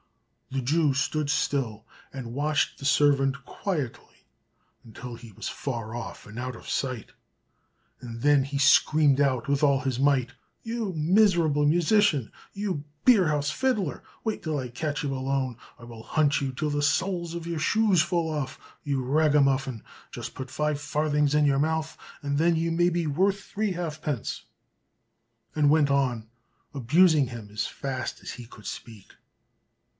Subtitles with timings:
[0.49, 4.25] The Jew stood still and watched the servant quietly
[4.83, 7.11] until he was far off and out of sight,
[8.01, 10.33] and then he screamed out with all his might,
[10.63, 14.03] "You miserable musician, you beer house fiddler!
[14.25, 17.59] wait till I catch you alone, I will hunt you till the soles of your
[17.59, 18.59] shoes fall off!
[18.83, 19.83] You ragamuffin!
[20.11, 24.45] just put five farthings in your mouth, and then you may be worth three halfpence!"
[25.55, 26.27] and went on
[26.73, 29.13] abusing him as fast as he could speak.